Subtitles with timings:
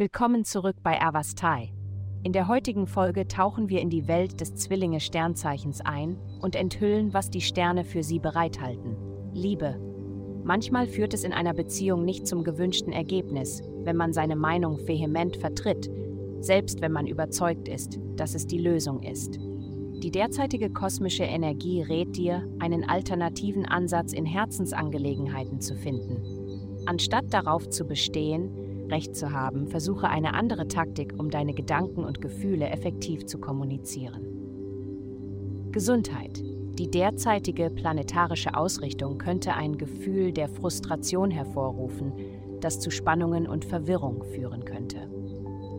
[0.00, 1.74] Willkommen zurück bei Avastai.
[2.22, 7.28] In der heutigen Folge tauchen wir in die Welt des Zwillinge-Sternzeichens ein und enthüllen, was
[7.28, 8.96] die Sterne für sie bereithalten.
[9.34, 9.78] Liebe.
[10.42, 15.36] Manchmal führt es in einer Beziehung nicht zum gewünschten Ergebnis, wenn man seine Meinung vehement
[15.36, 15.90] vertritt,
[16.40, 19.38] selbst wenn man überzeugt ist, dass es die Lösung ist.
[19.38, 26.86] Die derzeitige kosmische Energie rät dir, einen alternativen Ansatz in Herzensangelegenheiten zu finden.
[26.86, 32.20] Anstatt darauf zu bestehen, Recht zu haben, versuche eine andere Taktik, um deine Gedanken und
[32.20, 34.26] Gefühle effektiv zu kommunizieren.
[35.72, 36.42] Gesundheit.
[36.78, 42.12] Die derzeitige planetarische Ausrichtung könnte ein Gefühl der Frustration hervorrufen,
[42.60, 45.10] das zu Spannungen und Verwirrung führen könnte.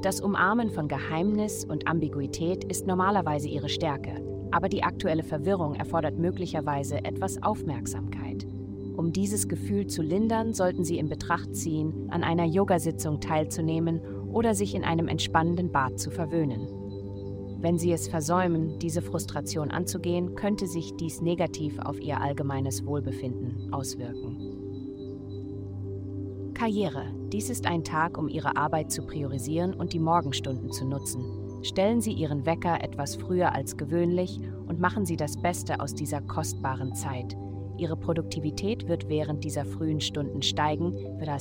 [0.02, 6.18] Das Umarmen von Geheimnis und Ambiguität ist normalerweise ihre Stärke, aber die aktuelle Verwirrung erfordert
[6.18, 8.48] möglicherweise etwas Aufmerksamkeit.
[8.96, 14.54] Um dieses Gefühl zu lindern, sollten Sie in Betracht ziehen, an einer Yogasitzung teilzunehmen oder
[14.54, 16.68] sich in einem entspannenden Bad zu verwöhnen.
[17.62, 23.72] Wenn Sie es versäumen, diese Frustration anzugehen, könnte sich dies negativ auf Ihr allgemeines Wohlbefinden
[23.72, 24.52] auswirken.
[26.56, 27.06] Karriere.
[27.32, 31.24] Dies ist ein Tag, um Ihre Arbeit zu priorisieren und die Morgenstunden zu nutzen.
[31.64, 36.22] Stellen Sie Ihren Wecker etwas früher als gewöhnlich und machen Sie das Beste aus dieser
[36.22, 37.38] kostbaren Zeit.
[37.82, 40.94] Ihre Produktivität wird während dieser frühen Stunden steigen,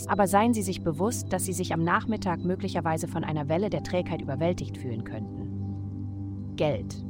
[0.09, 3.83] aber seien Sie sich bewusst, dass Sie sich am Nachmittag möglicherweise von einer Welle der
[3.83, 6.55] Trägheit überwältigt fühlen könnten.
[6.57, 7.05] Geld.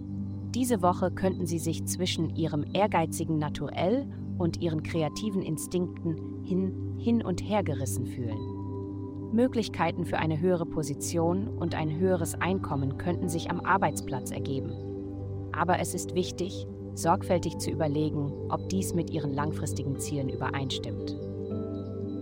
[0.53, 7.25] Diese Woche könnten Sie sich zwischen Ihrem ehrgeizigen Naturell und Ihren kreativen Instinkten hin, hin
[7.25, 8.39] und her gerissen fühlen.
[9.33, 14.73] Möglichkeiten für eine höhere Position und ein höheres Einkommen könnten sich am Arbeitsplatz ergeben.
[15.53, 16.67] Aber es ist wichtig,
[17.01, 21.17] sorgfältig zu überlegen, ob dies mit ihren langfristigen Zielen übereinstimmt.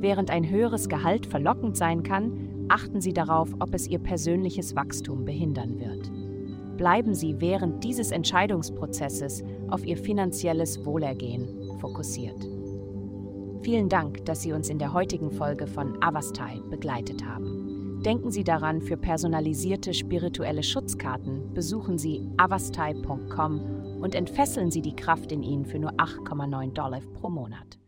[0.00, 5.24] Während ein höheres Gehalt verlockend sein kann, achten Sie darauf, ob es Ihr persönliches Wachstum
[5.24, 6.10] behindern wird.
[6.76, 11.48] Bleiben Sie während dieses Entscheidungsprozesses auf Ihr finanzielles Wohlergehen
[11.80, 12.48] fokussiert.
[13.62, 17.77] Vielen Dank, dass Sie uns in der heutigen Folge von Avastai begleitet haben.
[18.04, 25.32] Denken Sie daran, für personalisierte spirituelle Schutzkarten besuchen Sie avastai.com und entfesseln Sie die Kraft
[25.32, 27.78] in Ihnen für nur 8,9 Dollar pro Monat.